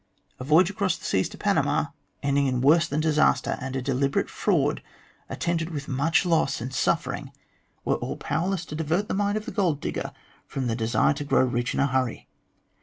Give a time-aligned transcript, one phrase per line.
[0.39, 1.89] A voyage across the seas to Panama,
[2.23, 4.81] ending in worse than disaster and a deliberate fraud,
[5.29, 7.31] attended with much loss, and suffering,
[7.85, 10.11] were all powerless to divert the mind of the gold digger
[10.47, 12.27] from the desire to grow rich in a hurry.